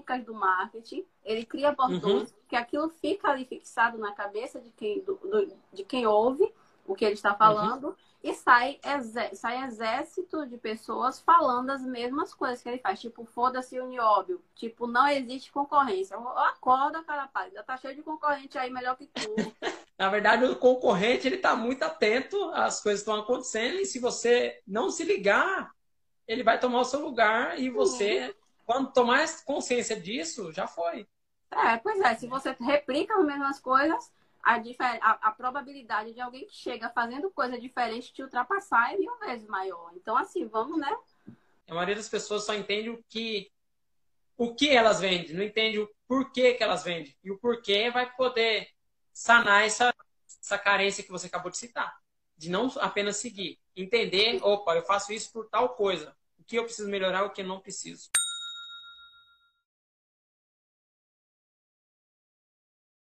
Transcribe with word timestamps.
técnicas 0.00 0.24
do 0.24 0.34
marketing, 0.34 1.04
ele 1.24 1.44
cria 1.44 1.72
bordões, 1.72 2.30
uhum. 2.30 2.36
que 2.48 2.56
aquilo 2.56 2.88
fica 2.88 3.30
ali 3.30 3.44
fixado 3.44 3.98
na 3.98 4.12
cabeça 4.12 4.60
de 4.60 4.70
quem, 4.70 5.00
do, 5.02 5.14
do, 5.16 5.52
de 5.72 5.84
quem 5.84 6.06
ouve 6.06 6.52
o 6.86 6.94
que 6.94 7.04
ele 7.04 7.14
está 7.14 7.34
falando. 7.34 7.88
Uhum 7.88 7.94
e 8.26 8.34
sai, 8.34 8.80
sai 9.34 9.64
exército 9.66 10.44
de 10.46 10.58
pessoas 10.58 11.20
falando 11.20 11.70
as 11.70 11.82
mesmas 11.82 12.34
coisas 12.34 12.60
que 12.60 12.68
ele 12.68 12.80
faz. 12.80 13.00
Tipo, 13.00 13.24
foda-se 13.24 13.78
o 13.78 13.86
nióbio. 13.86 14.42
Tipo, 14.56 14.88
não 14.88 15.06
existe 15.06 15.52
concorrência. 15.52 16.16
Acorda, 16.16 17.04
cara 17.04 17.28
pálida. 17.28 17.62
Tá 17.62 17.76
cheio 17.76 17.94
de 17.94 18.02
concorrente 18.02 18.58
aí 18.58 18.68
melhor 18.68 18.96
que 18.96 19.06
tu. 19.06 19.20
Na 19.96 20.08
verdade, 20.08 20.44
o 20.44 20.56
concorrente, 20.56 21.28
ele 21.28 21.38
tá 21.38 21.54
muito 21.54 21.84
atento 21.84 22.36
às 22.50 22.82
coisas 22.82 23.04
que 23.04 23.08
estão 23.08 23.22
acontecendo. 23.22 23.78
E 23.78 23.86
se 23.86 24.00
você 24.00 24.60
não 24.66 24.90
se 24.90 25.04
ligar, 25.04 25.70
ele 26.26 26.42
vai 26.42 26.58
tomar 26.58 26.80
o 26.80 26.84
seu 26.84 27.00
lugar. 27.00 27.60
E 27.60 27.70
você, 27.70 28.26
uhum. 28.26 28.34
Quando 28.66 28.92
tomar 28.92 29.24
consciência 29.44 29.98
disso, 29.98 30.52
já 30.52 30.66
foi. 30.66 31.06
É, 31.50 31.76
pois 31.78 32.00
é. 32.00 32.14
Se 32.16 32.26
você 32.26 32.54
replica 32.60 33.16
as 33.16 33.24
mesmas 33.24 33.60
coisas, 33.60 34.12
a, 34.42 34.56
a, 34.56 35.10
a, 35.28 35.30
probabilidade 35.30 36.12
de 36.12 36.20
alguém 36.20 36.46
que 36.46 36.54
chega 36.54 36.90
fazendo 36.90 37.30
coisa 37.30 37.58
diferente 37.58 38.12
te 38.12 38.22
ultrapassar 38.22 38.92
é 38.92 38.96
mil 38.96 39.16
vezes 39.18 39.46
maior. 39.46 39.92
Então, 39.94 40.16
assim, 40.16 40.46
vamos, 40.48 40.78
né? 40.78 40.94
A 41.68 41.74
maioria 41.74 41.94
das 41.94 42.08
pessoas 42.08 42.44
só 42.44 42.54
entende 42.54 42.90
o 42.90 43.02
que 43.08 43.50
o 44.36 44.54
que 44.54 44.68
elas 44.68 45.00
vendem, 45.00 45.34
não 45.34 45.42
entende 45.42 45.78
o 45.78 45.88
porquê 46.06 46.52
que 46.52 46.62
elas 46.62 46.84
vendem. 46.84 47.16
E 47.24 47.30
o 47.30 47.38
porquê 47.38 47.90
vai 47.90 48.12
poder 48.14 48.68
sanar 49.10 49.64
essa, 49.64 49.94
essa 50.42 50.58
carência 50.58 51.02
que 51.02 51.10
você 51.10 51.26
acabou 51.26 51.50
de 51.50 51.56
citar. 51.56 51.98
De 52.36 52.50
não 52.50 52.70
apenas 52.80 53.16
seguir. 53.16 53.58
Entender, 53.74 54.38
opa, 54.42 54.76
eu 54.76 54.82
faço 54.82 55.10
isso 55.10 55.32
por 55.32 55.48
tal 55.48 55.70
coisa. 55.70 56.14
O 56.38 56.44
que 56.44 56.56
eu 56.56 56.64
preciso 56.64 56.90
melhorar, 56.90 57.24
o 57.24 57.30
que 57.30 57.40
eu 57.40 57.46
não 57.46 57.60
preciso. 57.60 58.10